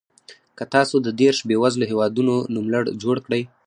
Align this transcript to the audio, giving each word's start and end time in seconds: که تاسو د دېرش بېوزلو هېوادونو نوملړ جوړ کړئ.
که 0.57 0.63
تاسو 0.73 0.95
د 1.01 1.07
دېرش 1.21 1.37
بېوزلو 1.49 1.89
هېوادونو 1.91 2.33
نوملړ 2.55 2.83
جوړ 3.01 3.15
کړئ. 3.25 3.41